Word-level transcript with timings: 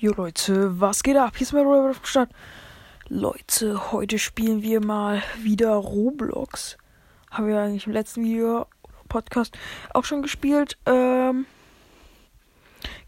Jo 0.00 0.12
Leute, 0.16 0.80
was 0.80 1.02
geht 1.02 1.16
ab? 1.16 1.36
Hier 1.36 1.44
ist 1.44 1.52
mein 1.52 1.64
dem 1.64 2.04
Start. 2.04 2.30
Leute, 3.08 3.90
heute 3.90 4.20
spielen 4.20 4.62
wir 4.62 4.80
mal 4.80 5.24
wieder 5.42 5.74
Roblox. 5.74 6.78
Haben 7.32 7.48
wir 7.48 7.58
eigentlich 7.58 7.88
im 7.88 7.94
letzten 7.94 8.22
Video, 8.22 8.68
Podcast, 9.08 9.58
auch 9.92 10.04
schon 10.04 10.22
gespielt. 10.22 10.78
Ähm, 10.86 11.46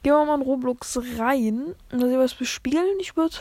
gehen 0.03 0.15
wir 0.15 0.25
mal 0.25 0.35
in 0.35 0.43
Roblox 0.43 0.99
rein 1.17 1.77
und 1.93 2.01
sehen, 2.01 2.19
was 2.19 2.41
wir 2.41 2.47
spielen. 2.49 2.99
Ich 2.99 3.17
würde. 3.17 3.37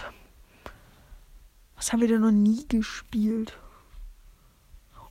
Was 1.75 1.91
haben 1.91 2.01
wir 2.01 2.07
denn 2.07 2.21
noch 2.21 2.29
nie 2.29 2.67
gespielt? 2.67 3.57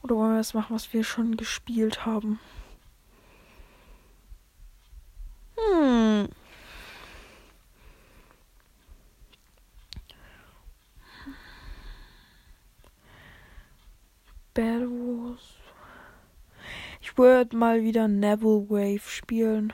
Oder 0.00 0.14
wollen 0.14 0.34
wir 0.34 0.38
das 0.38 0.54
machen, 0.54 0.76
was 0.76 0.92
wir 0.92 1.02
schon 1.02 1.36
gespielt 1.36 2.06
haben? 2.06 2.38
Hm. 5.56 6.28
Bad 14.58 14.90
Wars. 14.90 15.54
Ich 17.00 17.16
würde 17.16 17.56
mal 17.56 17.80
wieder 17.80 18.08
Neville 18.08 18.68
Wave 18.68 19.08
spielen. 19.08 19.72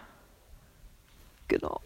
Genau. 1.48 1.80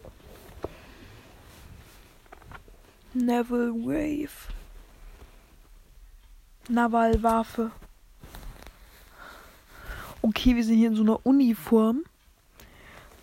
Neville 3.13 3.71
Wave. 3.73 4.51
Navalwaffe. 6.67 7.71
Okay, 10.21 10.57
wir 10.57 10.63
sind 10.65 10.75
hier 10.75 10.89
in 10.89 10.95
so 10.97 11.03
einer 11.03 11.25
Uniform. 11.25 12.03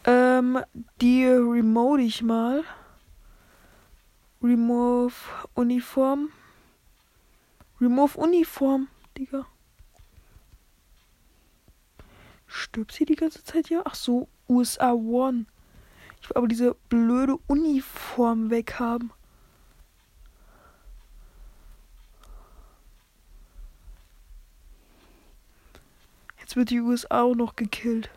Ähm, 0.05 0.59
die 1.02 1.27
remote 1.27 2.01
ich 2.01 2.23
mal. 2.23 2.65
Remove 4.43 5.13
Uniform. 5.52 6.30
Remove 7.79 8.16
Uniform, 8.16 8.88
Digga. 9.18 9.45
Stirbt 12.47 12.93
sie 12.93 13.05
die 13.05 13.16
ganze 13.16 13.43
Zeit 13.45 13.69
hier? 13.69 13.83
Ach 13.85 13.95
so, 13.95 14.29
USA 14.49 14.93
One. 14.93 15.47
Ich 16.21 16.30
will 16.30 16.37
aber 16.37 16.49
diese 16.49 16.75
blöde 16.89 17.37
Uniform 17.47 18.51
weghaben. 18.51 19.13
Jetzt 26.41 26.57
wird 26.57 26.71
die 26.71 26.80
USA 26.80 27.23
auch 27.23 27.35
noch 27.35 27.57
gekillt. 27.57 28.09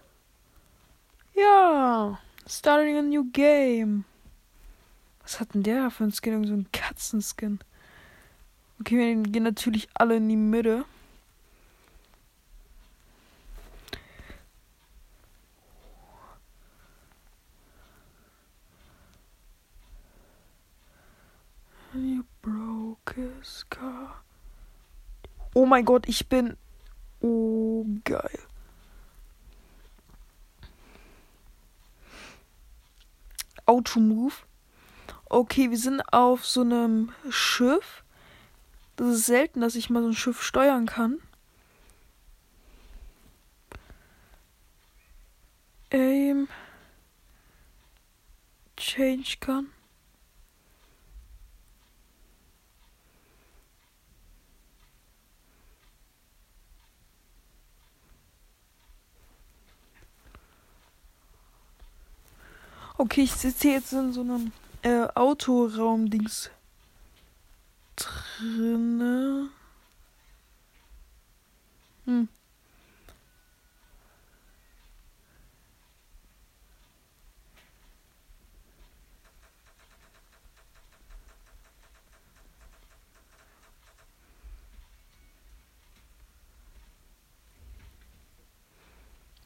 Ja, 1.36 2.20
starting 2.48 2.98
a 2.98 3.02
new 3.02 3.26
game. 3.32 4.06
Was 5.22 5.40
hat 5.40 5.54
denn 5.54 5.64
der 5.64 5.90
für 5.90 6.04
ein 6.04 6.12
Skin? 6.12 6.34
Irgend 6.34 6.48
so 6.48 6.54
ein 6.54 6.72
Katzenskin. 6.72 7.60
Okay, 8.80 8.98
wir 8.98 9.24
gehen 9.24 9.44
natürlich 9.44 9.88
alle 9.94 10.18
in 10.18 10.30
die 10.30 10.36
Mitte. 10.36 10.86
Car. 23.70 24.24
Oh 25.54 25.66
mein 25.66 25.86
Gott, 25.86 26.08
ich 26.08 26.28
bin. 26.28 26.58
Oh, 27.22 27.86
geil. 28.04 28.40
Auto-Move. 33.66 34.34
Okay, 35.26 35.70
wir 35.70 35.78
sind 35.78 36.02
auf 36.12 36.46
so 36.46 36.62
einem 36.62 37.12
Schiff. 37.30 38.04
Das 38.96 39.08
ist 39.10 39.26
selten, 39.28 39.62
dass 39.62 39.76
ich 39.76 39.90
mal 39.90 40.02
so 40.02 40.10
ein 40.10 40.16
Schiff 40.16 40.42
steuern 40.42 40.88
kann. 40.88 41.20
Aim. 45.92 46.48
Change 48.76 49.38
kann. 49.40 49.68
Okay, 63.02 63.22
ich 63.22 63.32
sitze 63.32 63.70
jetzt 63.70 63.94
in 63.94 64.12
so 64.12 64.20
einem 64.20 64.52
äh, 64.82 65.08
Autoraum-Dings 65.16 66.52
drinne. 67.96 69.48
Hm. 72.04 72.28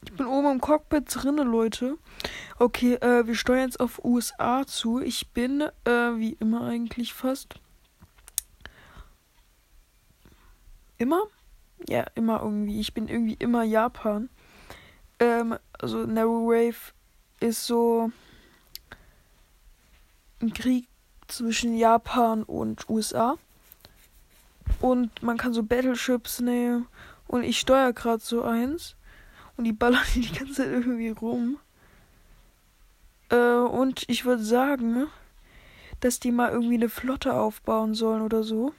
Ich 0.02 0.12
bin 0.12 0.26
oben 0.26 0.43
im 0.54 0.60
Cockpit 0.60 1.04
drinne, 1.12 1.42
Leute. 1.42 1.98
Okay, 2.58 2.94
äh, 2.94 3.26
wir 3.26 3.34
steuern 3.34 3.66
jetzt 3.66 3.80
auf 3.80 4.04
USA 4.04 4.64
zu. 4.66 5.00
Ich 5.00 5.30
bin, 5.30 5.62
äh, 5.84 5.90
wie 5.90 6.36
immer 6.40 6.62
eigentlich 6.62 7.12
fast. 7.12 7.56
Immer? 10.96 11.22
Ja, 11.88 12.06
immer 12.14 12.40
irgendwie. 12.40 12.80
Ich 12.80 12.94
bin 12.94 13.08
irgendwie 13.08 13.34
immer 13.34 13.64
Japan. 13.64 14.30
Ähm, 15.18 15.58
also 15.72 16.06
Narrow 16.06 16.46
Wave 16.46 16.92
ist 17.40 17.66
so 17.66 18.12
ein 20.40 20.52
Krieg 20.52 20.86
zwischen 21.26 21.76
Japan 21.76 22.44
und 22.44 22.88
USA. 22.88 23.36
Und 24.80 25.22
man 25.22 25.36
kann 25.36 25.52
so 25.52 25.64
Battleships 25.64 26.40
nehmen. 26.40 26.86
Und 27.26 27.42
ich 27.42 27.58
steuere 27.58 27.92
gerade 27.92 28.22
so 28.22 28.42
eins. 28.42 28.94
Und 29.56 29.64
die 29.64 29.72
ballern 29.72 30.02
die 30.14 30.32
ganze 30.32 30.54
Zeit 30.54 30.70
irgendwie 30.70 31.10
rum. 31.10 31.58
Äh, 33.30 33.36
und 33.36 34.04
ich 34.08 34.24
würde 34.24 34.42
sagen, 34.42 35.06
dass 36.00 36.20
die 36.20 36.32
mal 36.32 36.50
irgendwie 36.50 36.74
eine 36.74 36.88
Flotte 36.88 37.34
aufbauen 37.34 37.94
sollen 37.94 38.22
oder 38.22 38.42
so. 38.42 38.74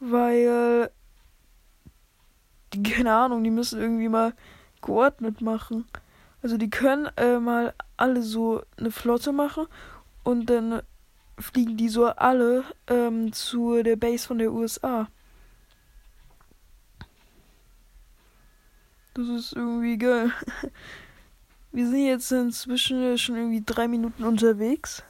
Weil, 0.00 0.90
die, 2.72 2.82
keine 2.82 3.14
Ahnung, 3.14 3.44
die 3.44 3.50
müssen 3.50 3.80
irgendwie 3.80 4.08
mal 4.08 4.34
geordnet 4.82 5.40
machen. 5.40 5.86
Also 6.42 6.58
die 6.58 6.70
können 6.70 7.08
äh, 7.16 7.38
mal 7.38 7.74
alle 7.96 8.22
so 8.22 8.62
eine 8.76 8.90
Flotte 8.90 9.32
machen 9.32 9.66
und 10.22 10.46
dann 10.50 10.82
fliegen 11.38 11.76
die 11.76 11.88
so 11.88 12.06
alle 12.06 12.64
ähm, 12.86 13.32
zu 13.32 13.82
der 13.82 13.96
Base 13.96 14.26
von 14.26 14.38
der 14.38 14.52
USA. 14.52 15.08
Das 19.16 19.28
ist 19.28 19.54
irgendwie 19.54 19.96
geil. 19.96 20.30
Wir 21.72 21.88
sind 21.88 22.04
jetzt 22.04 22.30
inzwischen 22.32 23.16
schon 23.16 23.36
irgendwie 23.36 23.62
drei 23.64 23.88
Minuten 23.88 24.24
unterwegs. 24.24 25.02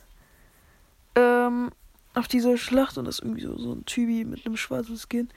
Ähm, 1.16 1.72
auf 2.14 2.28
dieser 2.28 2.56
Schlacht 2.56 2.98
und 2.98 3.06
das 3.06 3.16
ist 3.16 3.24
irgendwie 3.24 3.42
so, 3.42 3.58
so 3.58 3.72
ein 3.72 3.84
Typi 3.84 4.24
mit 4.24 4.46
einem 4.46 4.56
schwarzen 4.56 4.96
Skin. 4.96 5.28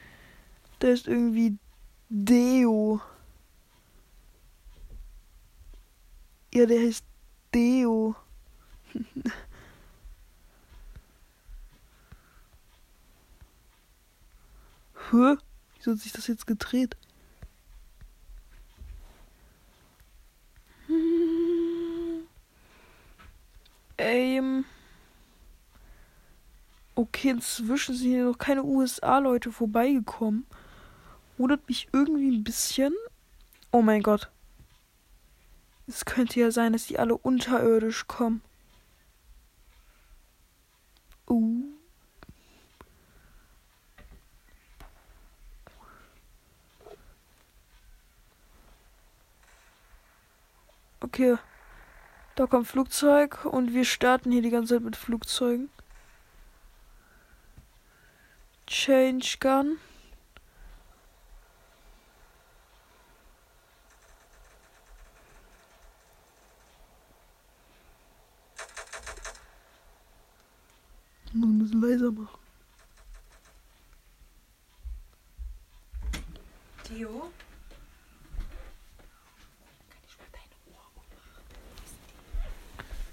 Der 0.82 0.92
ist 0.92 1.08
irgendwie 1.08 1.58
Deo. 2.10 3.02
Ja, 6.54 6.68
der 6.68 6.80
heißt 6.80 7.04
Deo. 7.56 8.16
Hä? 15.12 15.38
Wieso 15.76 15.92
hat 15.92 16.00
sich 16.00 16.12
das 16.12 16.28
jetzt 16.28 16.46
gedreht? 16.46 16.96
Ähm. 24.00 24.66
Okay, 27.30 27.36
inzwischen 27.36 27.96
sind 27.96 28.10
hier 28.10 28.26
noch 28.26 28.38
keine 28.40 28.64
USA-Leute 28.64 29.52
vorbeigekommen. 29.52 30.48
Wundert 31.38 31.68
mich 31.68 31.88
irgendwie 31.94 32.32
ein 32.32 32.44
bisschen. 32.44 32.94
Oh 33.72 33.84
mein 33.84 34.02
Gott. 34.02 34.32
Es 35.88 36.06
könnte 36.06 36.40
ja 36.40 36.50
sein, 36.50 36.74
dass 36.74 36.88
die 36.88 36.98
alle 36.98 37.16
unterirdisch 37.16 38.08
kommen. 38.08 38.42
Uh. 41.30 41.66
Okay. 51.02 51.38
Da 52.36 52.48
kommt 52.48 52.68
Flugzeug 52.68 53.46
und 53.46 53.74
wir 53.74 53.86
starten 53.86 54.32
hier 54.32 54.42
die 54.42 54.50
ganze 54.50 54.76
Zeit 54.76 54.84
mit 54.84 54.96
Flugzeugen. 54.96 55.70
Change 58.70 59.38
Gun. 59.40 59.80
Nun 71.34 71.58
müssen 71.58 71.82
leiser 71.82 72.12
machen. 72.12 72.40
Theo? 76.84 77.32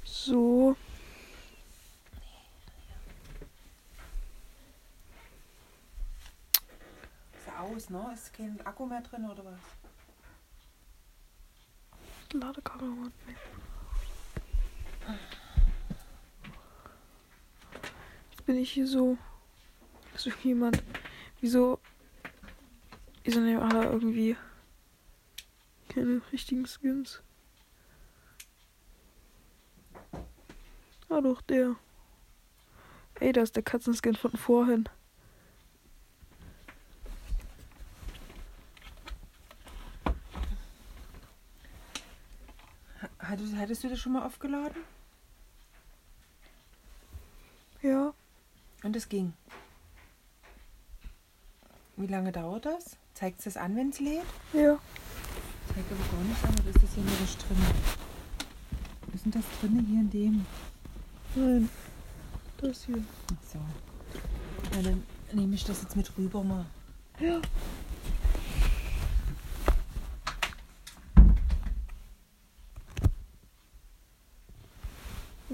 So. 0.05 0.77
Ist 7.33 7.47
er 7.47 7.61
aus, 7.77 7.91
ne? 7.91 8.11
Ist 8.13 8.33
kein 8.33 8.59
Akku 8.65 8.87
mehr 8.87 9.03
drin 9.03 9.27
oder 9.27 9.45
was? 9.45 9.61
Ladekamera. 12.33 13.11
Jetzt 18.31 18.47
bin 18.47 18.57
ich 18.57 18.73
hier 18.73 18.87
so. 18.87 19.19
So 20.17 20.31
jemand. 20.43 20.83
Wieso. 21.41 21.79
Wieso 23.25 23.41
nehmen 23.41 23.63
alle 23.63 23.85
irgendwie 23.85 24.37
keine 25.89 26.23
richtigen 26.33 26.67
Skins? 26.67 27.23
Ah 31.09 31.21
doch, 31.21 31.43
der. 31.43 31.77
Ey, 33.21 33.33
da 33.33 33.43
ist 33.43 33.57
der 33.57 33.63
Katzenskin 33.63 34.15
von 34.15 34.33
vorhin. 34.33 34.89
Hattest, 43.29 43.57
hattest 43.57 43.83
du 43.83 43.89
das 43.89 43.99
schon 43.99 44.13
mal 44.13 44.25
aufgeladen? 44.25 44.83
Ja. 47.83 48.13
Und 48.85 48.95
es 48.95 49.09
ging. 49.09 49.33
Wie 51.97 52.07
lange 52.07 52.31
dauert 52.31 52.67
das? 52.67 52.97
Zeigt 53.15 53.39
es 53.39 53.45
das 53.47 53.57
an, 53.57 53.75
wenn 53.75 53.89
es 53.91 53.99
lädt? 53.99 54.27
Ja. 54.53 54.79
Zeigt 55.75 55.91
aber 55.91 56.17
gar 56.17 56.25
nicht 56.25 56.45
an, 56.45 56.55
oder 56.61 56.69
ist 56.69 56.83
das 56.83 56.95
hier 56.95 57.03
nur 57.03 57.17
das 57.21 57.37
drin? 57.39 57.57
Was 59.07 59.15
ist 59.15 59.25
denn 59.25 59.33
das 59.33 59.45
drin 59.61 59.87
hier 59.89 60.01
in 60.01 60.11
dem? 60.11 60.47
Nein. 61.35 61.69
Das 62.59 62.85
hier. 62.85 63.03
Ach 63.33 63.51
so. 63.53 63.59
Na, 64.73 64.83
dann 64.83 65.03
nehme 65.33 65.55
ich 65.55 65.65
das 65.65 65.83
jetzt 65.83 65.97
mit 65.97 66.17
rüber 66.17 66.45
mal. 66.45 66.67
Ja. 67.19 67.41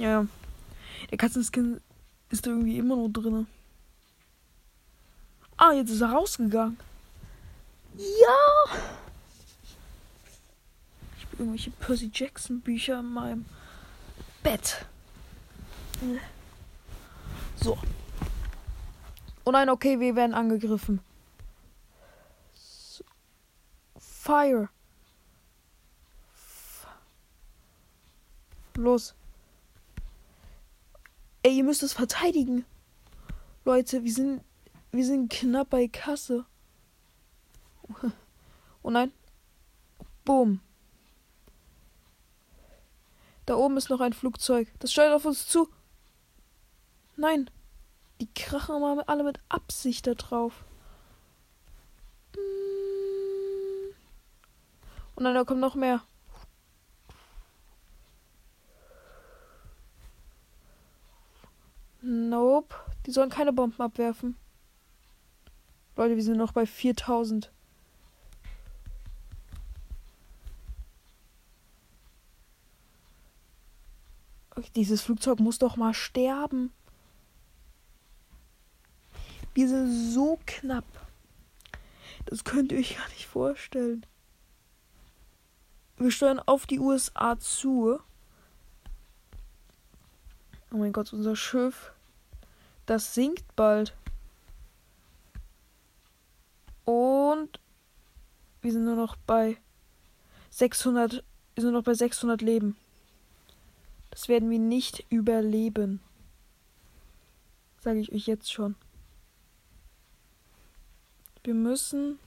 Ja. 0.02 0.26
Der 1.12 1.16
Katzenskin 1.19 1.81
ist 2.28 2.44
irgendwie 2.44 2.76
immer 2.76 2.96
noch 2.96 3.08
drin. 3.08 3.46
Ah, 5.56 5.70
jetzt 5.70 5.90
ist 5.90 6.00
er 6.00 6.10
rausgegangen. 6.10 6.76
Ja! 7.96 8.78
Ich 11.16 11.25
habe 11.25 11.37
irgendwelche 11.38 11.70
Percy 11.70 12.10
Jackson 12.12 12.60
Bücher 12.60 12.99
in 12.99 13.12
meinem 13.12 13.44
Bett. 14.43 14.84
So. 17.62 17.78
Oh 19.44 19.52
nein, 19.52 19.70
okay, 19.70 20.00
wir 20.00 20.16
werden 20.16 20.34
angegriffen. 20.34 20.99
Fire. 23.96 24.69
Los. 28.75 29.14
Ey, 31.44 31.56
ihr 31.56 31.65
müsst 31.65 31.83
es 31.83 31.93
verteidigen. 31.93 32.65
Leute, 33.65 34.05
wir 34.05 34.12
sind, 34.12 34.43
wir 34.93 35.05
sind 35.05 35.33
knapp 35.33 35.71
bei 35.71 35.89
Kasse. 35.89 36.47
Oh 38.85 38.91
nein. 38.91 39.12
Boom. 40.25 40.61
Da 43.47 43.55
oben 43.55 43.77
ist 43.77 43.91
noch 43.91 44.00
ein 44.00 44.12
Flugzeug. 44.12 44.73
Das 44.81 44.91
steuert 44.91 45.15
auf 45.15 45.25
uns 45.25 45.47
zu. 45.47 45.69
Nein. 47.17 47.49
Die 48.21 48.33
krachen 48.35 48.81
mal 48.81 49.00
alle 49.03 49.23
mit 49.23 49.38
Absicht 49.49 50.09
da 50.09 50.15
drauf. 50.15 50.65
Und 55.15 55.23
dann 55.23 55.35
da 55.35 55.45
kommt 55.45 55.61
noch 55.61 55.77
mehr. 55.77 56.03
Nope. 62.02 62.75
Die 63.06 63.12
sollen 63.12 63.31
keine 63.31 63.52
Bomben 63.52 63.81
abwerfen. 63.81 64.37
Leute, 65.96 66.16
wir 66.16 66.22
sind 66.22 66.37
noch 66.37 66.52
bei 66.52 66.66
4000. 66.66 67.50
Okay, 74.54 74.70
dieses 74.76 75.02
Flugzeug 75.02 75.40
muss 75.40 75.58
doch 75.58 75.76
mal 75.76 75.94
sterben. 75.94 76.72
Wir 79.54 79.69
sind 79.69 80.12
so 80.12 80.38
knapp. 80.46 80.84
Das 82.26 82.44
könnt 82.44 82.72
ihr 82.72 82.78
euch 82.78 82.96
gar 82.96 83.08
nicht 83.10 83.26
vorstellen. 83.26 84.06
Wir 85.96 86.10
steuern 86.10 86.40
auf 86.40 86.66
die 86.66 86.78
USA 86.78 87.38
zu. 87.38 87.99
Oh 90.72 90.76
mein 90.76 90.93
Gott, 90.93 91.12
unser 91.12 91.37
Schiff. 91.37 91.92
Das 92.87 93.14
sinkt 93.14 93.56
bald. 93.56 93.94
Und 96.84 97.61
wir 98.61 98.73
sind 98.73 98.84
nur 98.84 98.96
noch 98.96 99.17
bei 99.26 99.56
600. 100.50 101.25
Wir 101.55 101.62
sind 101.62 101.73
noch 101.73 101.84
bei 101.84 101.94
600 101.94 102.43
Leben. 102.43 102.76
Das 104.11 104.29
werden 104.29 104.50
wir 104.50 104.58
nicht 104.58 105.05
überleben. 105.11 106.00
Sage 107.81 107.99
ich 107.99 108.12
euch 108.12 108.26
jetzt 108.26 108.52
schon. 108.52 108.76
Wir 111.45 111.54
müssen 111.54 112.18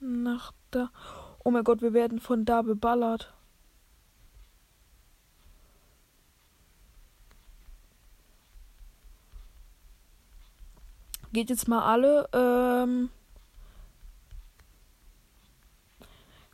nach 0.00 0.52
da. 0.70 0.90
Oh 1.42 1.50
mein 1.50 1.64
Gott, 1.64 1.82
wir 1.82 1.92
werden 1.92 2.20
von 2.20 2.44
da 2.44 2.62
beballert. 2.62 3.32
Geht 11.38 11.50
jetzt 11.50 11.68
mal 11.68 11.84
alle. 11.84 12.28
Ähm, 12.32 13.10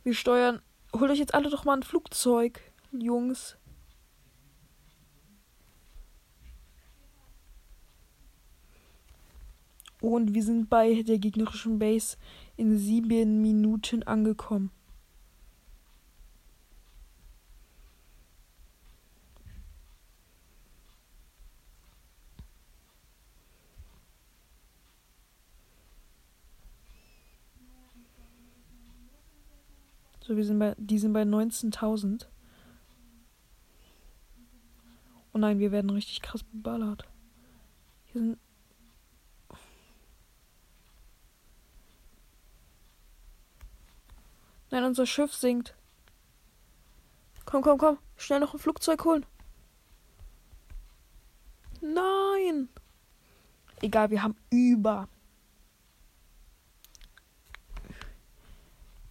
wir 0.03 0.13
steuern. 0.13 0.61
Holt 0.93 1.09
euch 1.09 1.17
jetzt 1.17 1.33
alle 1.33 1.49
doch 1.49 1.65
mal 1.65 1.75
ein 1.75 1.81
Flugzeug, 1.81 2.61
Jungs. 2.91 3.57
Und 10.01 10.35
wir 10.35 10.43
sind 10.43 10.69
bei 10.69 11.01
der 11.01 11.17
gegnerischen 11.17 11.79
Base 11.79 12.17
in 12.55 12.77
sieben 12.77 13.41
Minuten 13.41 14.03
angekommen. 14.03 14.69
So, 30.25 30.35
wir 30.35 30.43
sind 30.43 30.57
bei, 30.57 30.73
die 30.79 30.97
sind 30.97 31.13
bei 31.13 31.21
19.000. 31.21 32.25
Oh 35.33 35.37
nein, 35.37 35.59
wir 35.59 35.71
werden 35.71 35.91
richtig 35.91 36.23
krass 36.23 36.41
beballert. 36.41 37.07
Hier 38.05 38.21
sind. 38.21 38.39
Nein, 44.71 44.83
unser 44.83 45.05
Schiff 45.05 45.31
sinkt. 45.31 45.75
Komm, 47.45 47.61
komm, 47.61 47.77
komm. 47.77 47.99
Schnell 48.17 48.39
noch 48.39 48.55
ein 48.55 48.59
Flugzeug 48.59 49.05
holen. 49.05 49.27
Nein. 51.81 52.69
Egal, 53.79 54.09
wir 54.09 54.23
haben 54.23 54.35
über 54.49 55.07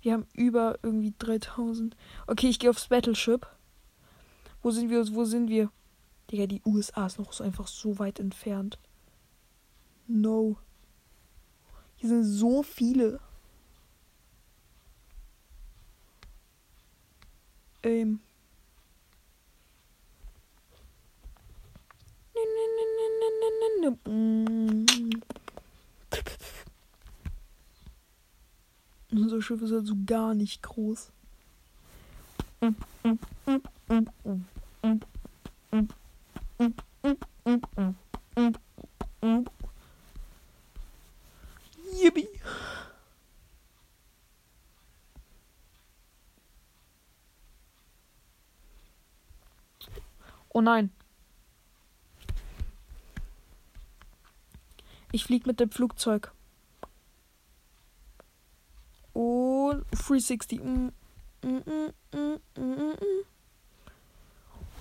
Wir 0.04 0.12
haben 0.12 0.26
über 0.34 0.78
irgendwie 0.82 1.14
3000. 1.18 1.96
Okay, 2.26 2.50
ich 2.50 2.58
gehe 2.58 2.68
aufs 2.68 2.88
Battleship. 2.88 3.46
Wo 4.60 4.70
sind 4.70 4.90
wir? 4.90 5.02
Wo 5.14 5.24
sind 5.24 5.48
wir? 5.48 5.70
Digga, 6.30 6.46
die 6.46 6.60
USA 6.66 7.06
ist 7.06 7.18
noch 7.18 7.32
so 7.32 7.42
einfach 7.42 7.66
so 7.66 7.98
weit 7.98 8.20
entfernt. 8.20 8.78
No. 10.06 10.58
Hier 11.96 12.10
sind 12.10 12.24
so 12.24 12.62
viele. 12.62 13.18
Ähm. 17.82 18.20
Unser 29.16 29.40
Schiff 29.40 29.62
ist 29.62 29.70
halt 29.70 29.86
so 29.86 29.94
gar 30.06 30.34
nicht 30.34 30.60
groß. 30.62 31.12
Yippie. 42.02 42.28
Oh 50.48 50.60
nein. 50.60 50.90
Ich 55.12 55.24
flieg 55.24 55.46
mit 55.46 55.60
dem 55.60 55.70
Flugzeug. 55.70 56.33
Und 59.14 59.84
360. 59.92 60.60
Mm, 60.62 60.90
mm, 61.42 61.92
mm, 62.12 62.94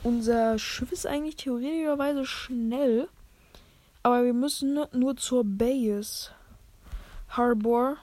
Unser 0.03 0.59
Schiff 0.59 0.91
ist 0.91 1.07
eigentlich 1.07 1.37
theoretischerweise 1.37 2.25
schnell. 2.25 3.07
Aber 4.01 4.25
wir 4.25 4.33
müssen 4.33 4.77
nur 4.91 5.15
zur 5.15 5.45
Base. 5.45 6.31
Harbor. 7.29 7.97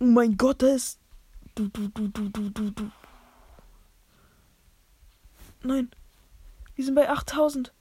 Oh 0.00 0.04
mein 0.04 0.36
Gott, 0.36 0.62
da 0.62 0.74
ist. 0.74 0.98
Du, 1.54 1.68
du, 1.68 1.88
du, 1.88 2.08
du, 2.08 2.28
du, 2.28 2.50
du, 2.50 2.70
du. 2.70 2.90
Nein. 5.62 5.90
Wir 6.74 6.84
sind 6.84 6.94
bei 6.94 7.08
8000. 7.08 7.72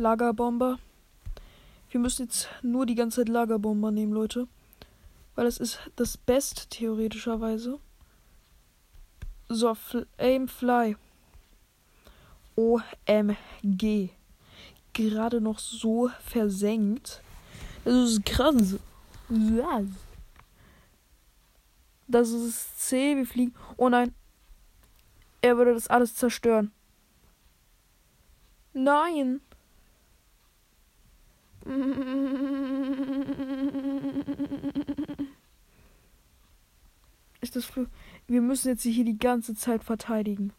Lagerbomber. 0.00 0.78
Wir 1.90 2.00
müssen 2.00 2.24
jetzt 2.24 2.48
nur 2.62 2.86
die 2.86 2.94
ganze 2.94 3.20
Zeit 3.20 3.28
Lagerbomber 3.28 3.90
nehmen, 3.90 4.12
Leute. 4.12 4.48
Weil 5.34 5.46
es 5.46 5.58
ist 5.58 5.78
das 5.96 6.16
Beste, 6.16 6.66
theoretischerweise. 6.68 7.78
So, 9.48 9.74
fl 9.74 10.06
Aim 10.18 10.48
Fly. 10.48 10.96
OMG. 12.56 14.10
Gerade 14.92 15.40
noch 15.40 15.58
so 15.58 16.10
versenkt. 16.24 17.22
Das 17.84 17.94
ist 17.94 18.24
krass. 18.24 18.76
Das 22.08 22.30
ist 22.30 22.80
C. 22.80 23.16
Wir 23.16 23.26
fliegen. 23.26 23.54
Oh 23.76 23.88
nein. 23.88 24.14
Er 25.42 25.56
würde 25.56 25.74
das 25.74 25.88
alles 25.88 26.14
zerstören. 26.14 26.72
Nein. 28.72 29.40
Ist 37.40 37.54
das 37.54 37.64
Flug? 37.64 37.86
Wir 38.26 38.42
müssen 38.42 38.66
jetzt 38.68 38.82
hier 38.82 39.04
die 39.04 39.18
ganze 39.18 39.54
Zeit 39.54 39.84
verteidigen. 39.84 40.52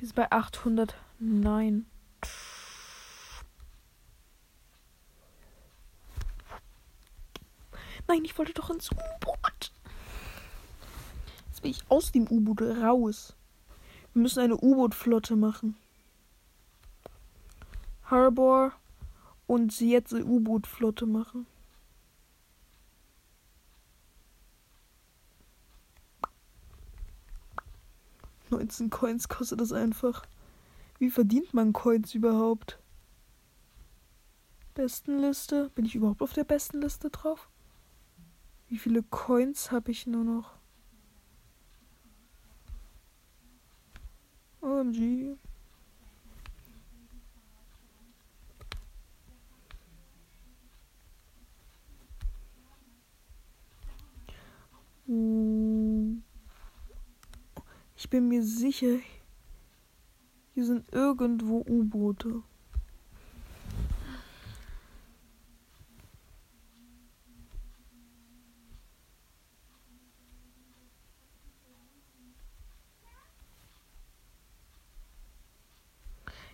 Sind 0.00 0.14
bei 0.14 0.30
809. 0.30 0.94
Nein, 1.18 1.86
ich 8.24 8.36
wollte 8.38 8.52
doch 8.52 8.70
ins 8.70 8.90
U-Boot. 8.90 9.72
Jetzt 11.48 11.62
will 11.62 11.70
ich 11.70 11.90
aus 11.90 12.12
dem 12.12 12.26
U-Boot 12.28 12.62
raus. 12.62 13.34
Wir 14.12 14.22
müssen 14.22 14.40
eine 14.40 14.56
U-Boot-Flotte 14.56 15.36
machen. 15.36 15.76
Harbor 18.04 18.72
und 19.46 19.78
jetzt 19.80 20.14
eine 20.14 20.24
U-Boot-Flotte 20.24 21.06
machen. 21.06 21.46
Neunzehn 28.48 28.90
Coins 28.90 29.28
kostet 29.28 29.60
das 29.60 29.72
einfach. 29.72 30.26
Wie 30.98 31.10
verdient 31.10 31.54
man 31.54 31.72
Coins 31.72 32.14
überhaupt? 32.14 32.78
Bestenliste? 34.74 35.70
Bin 35.74 35.84
ich 35.84 35.94
überhaupt 35.94 36.22
auf 36.22 36.32
der 36.32 36.44
Bestenliste 36.44 37.10
drauf? 37.10 37.49
Wie 38.70 38.78
viele 38.78 39.02
Coins 39.02 39.72
habe 39.72 39.90
ich 39.90 40.06
nur 40.06 40.22
noch? 40.22 40.54
OMG. 44.60 45.36
Ich 57.96 58.08
bin 58.08 58.28
mir 58.28 58.44
sicher, 58.44 58.98
hier 60.54 60.64
sind 60.64 60.92
irgendwo 60.92 61.64
U-Boote. 61.68 62.44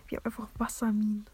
Wir 0.07 0.25
einfach 0.25 0.47
Wasserminen. 0.57 1.25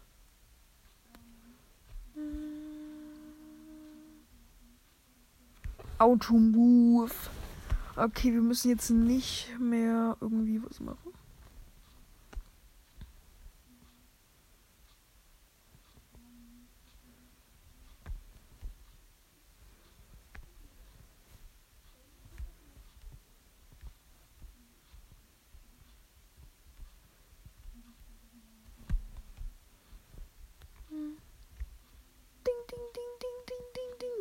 Automove. 5.98 7.14
Okay, 7.96 8.32
wir 8.32 8.42
müssen 8.42 8.70
jetzt 8.70 8.90
nicht 8.90 9.48
mehr 9.60 10.16
irgendwie 10.20 10.60
was 10.62 10.80
machen. 10.80 11.12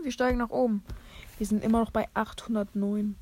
Wir 0.03 0.11
steigen 0.11 0.37
nach 0.37 0.49
oben. 0.49 0.83
Wir 1.37 1.47
sind 1.47 1.63
immer 1.63 1.79
noch 1.79 1.91
bei 1.91 2.09
809. 2.13 3.15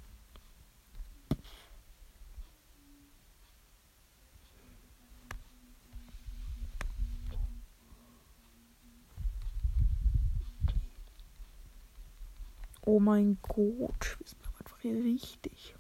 Oh 12.84 13.00
mein 13.00 13.38
Gott, 13.44 14.18
wir 14.18 14.28
sind 14.28 14.44
einfach 14.60 14.80
hier 14.82 14.96
richtig. 14.96 15.76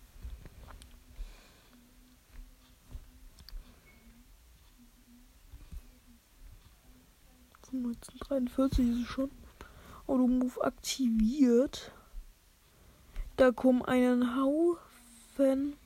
Von 7.64 7.80
1943 7.80 8.88
ist 8.88 9.02
es 9.02 9.08
schon. 9.08 9.32
Automove 10.12 10.62
aktiviert. 10.62 11.94
Da 13.38 13.54
kommen 13.54 13.82
einen 13.84 14.36
Haufen 14.36 15.78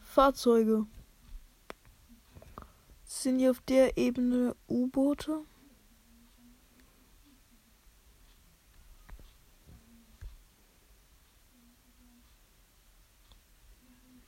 Fahrzeuge. 0.00 0.84
Sind 3.04 3.38
hier 3.38 3.52
auf 3.52 3.60
der 3.60 3.96
Ebene 3.96 4.56
U-Boote? 4.68 5.44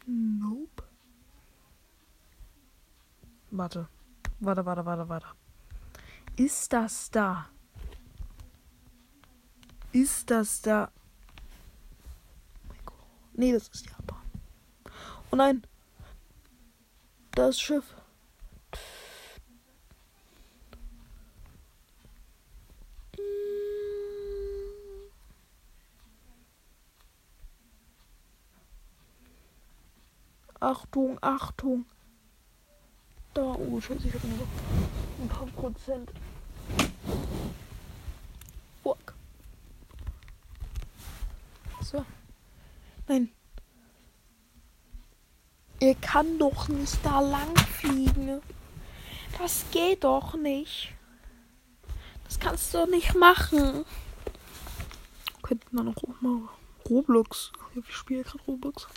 Nope. 0.06 0.84
Warte. 3.50 3.88
Warte, 4.38 4.64
warte, 4.64 4.86
warte, 4.86 5.08
warte. 5.08 5.26
Ist 6.36 6.72
das 6.72 7.10
da? 7.10 7.48
Ist 9.96 10.30
das 10.30 10.60
da? 10.60 10.92
Nee, 13.32 13.52
das 13.52 13.68
ist 13.68 13.86
Japan. 13.86 14.20
Oh 15.30 15.36
nein. 15.36 15.66
Das 17.30 17.58
Schiff. 17.58 17.94
Achtung, 30.60 31.18
Achtung. 31.22 31.86
Da, 33.32 33.40
oh 33.40 33.80
Scheiße, 33.80 34.08
ich 34.08 34.14
habe 34.14 34.28
nur 34.28 34.46
ein 35.22 35.28
paar 35.28 35.46
Prozent. 35.46 36.12
Fuck. 38.82 39.16
So. 41.86 42.04
Nein. 43.08 43.30
Er 45.78 45.94
kann 45.94 46.38
doch 46.38 46.68
nicht 46.68 46.98
da 47.04 47.20
lang 47.20 47.54
fliegen. 47.56 48.40
Das 49.38 49.64
geht 49.70 50.04
doch 50.04 50.34
nicht. 50.34 50.92
Das 52.24 52.40
kannst 52.40 52.72
du 52.74 52.86
nicht 52.86 53.14
machen. 53.14 53.84
Könnte 55.42 55.66
man 55.70 55.88
auch 55.88 56.20
mal 56.20 56.48
Roblox. 56.88 57.52
Ich 57.74 57.94
spiele 57.94 58.24
gerade 58.24 58.42
Roblox. 58.44 58.88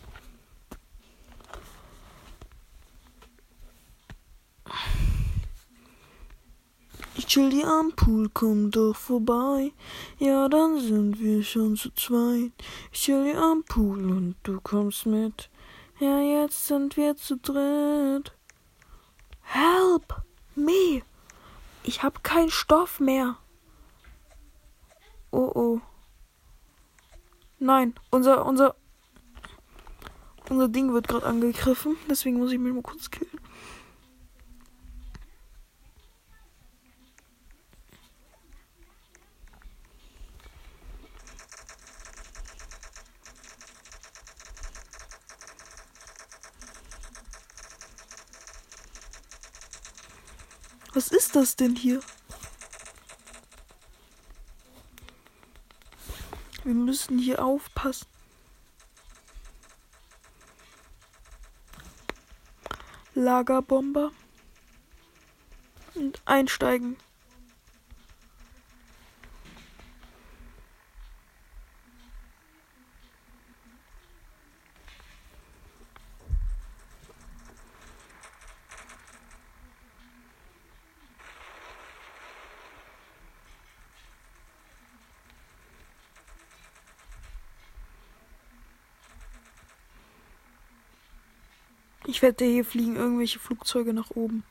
Die 7.20 7.66
am 7.66 7.92
Pool, 7.98 8.30
komm 8.34 8.72
doch 8.72 8.96
vorbei. 8.96 9.74
Ja, 10.20 10.48
dann 10.48 10.80
sind 10.80 11.20
wir 11.20 11.44
schon 11.44 11.76
zu 11.76 11.92
zweit. 11.92 12.54
Ich 12.94 13.06
die 13.06 13.34
am 13.36 13.64
Pool 13.64 14.10
und 14.10 14.36
du 14.44 14.62
kommst 14.62 15.06
mit. 15.06 15.50
Ja, 16.00 16.22
jetzt 16.22 16.68
sind 16.68 16.96
wir 16.96 17.18
zu 17.18 17.36
dritt. 17.36 18.32
Help 19.42 20.22
me! 20.56 21.02
Ich 21.84 22.04
hab 22.04 22.24
keinen 22.24 22.52
Stoff 22.52 23.02
mehr. 23.02 23.38
Oh 25.32 25.52
oh. 25.54 25.82
Nein, 27.60 27.96
unser 28.12 28.46
unser 28.46 28.76
unser 30.50 30.70
Ding 30.70 30.94
wird 30.94 31.10
gerade 31.10 31.26
angegriffen, 31.26 31.98
deswegen 32.10 32.40
muss 32.40 32.54
ich 32.54 32.60
mich 32.60 32.74
mal 32.74 32.82
kurz 32.82 33.12
killen. 33.12 33.40
Was 50.94 51.12
ist 51.30 51.36
das 51.36 51.56
denn 51.56 51.76
hier? 51.76 52.00
Wir 56.64 56.74
müssen 56.74 57.20
hier 57.20 57.46
aufpassen. 57.46 58.08
Lagerbomber. 63.14 64.12
Und 65.94 66.20
einsteigen. 66.26 66.98
Ich 92.20 92.24
wette, 92.24 92.44
hier 92.44 92.66
fliegen 92.66 92.98
irgendwelche 92.98 93.40
Flugzeuge 93.40 93.94
nach 93.94 94.10
oben. 94.10 94.44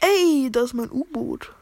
Ey, 0.00 0.48
das 0.50 0.64
ist 0.64 0.72
mein 0.72 0.90
U-Boot. 0.90 1.52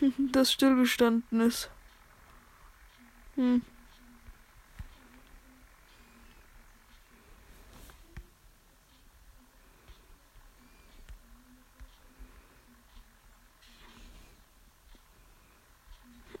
das 0.32 0.52
stillgestanden 0.52 1.40
ist. 1.40 1.70
Hm. 3.36 3.62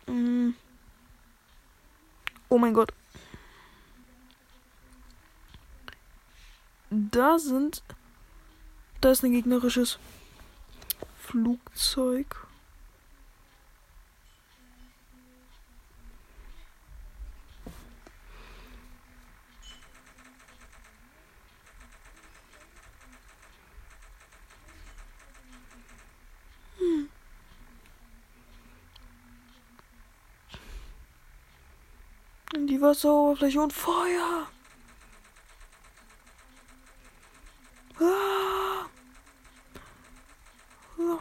hm. 0.06 0.54
Oh 2.48 2.58
mein 2.58 2.74
Gott. 2.74 2.92
Da 6.90 7.38
sind. 7.38 7.82
Da 9.00 9.10
ist 9.10 9.22
ein 9.22 9.32
gegnerisches 9.32 9.98
Flugzeug. 11.18 12.48
in 32.58 32.66
die 32.66 32.77
Wasseroberfläche 32.88 33.60
und 33.60 33.72
Feuer. 33.72 34.48
Ah. 38.00 38.86
Ja. 40.98 41.20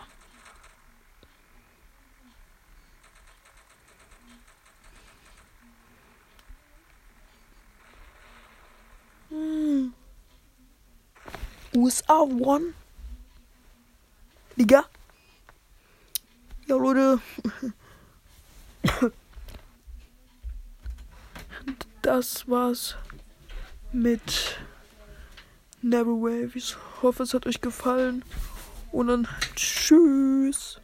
Hm. 9.29 9.93
USA 11.75 12.21
One. 12.21 12.73
Digga. 14.55 14.85
Ja, 16.67 16.77
Leute. 16.77 17.19
das 22.07 22.47
war's 22.47 22.95
mit 23.91 24.57
Neverwave. 25.81 26.51
Ich 26.55 26.77
hoffe, 27.01 27.23
es 27.23 27.33
hat 27.33 27.45
euch 27.45 27.59
gefallen. 27.59 28.23
Und 28.93 29.07
dann 29.07 29.27
tschüss. 29.55 30.79